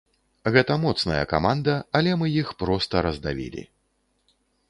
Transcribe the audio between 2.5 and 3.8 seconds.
проста раздавілі.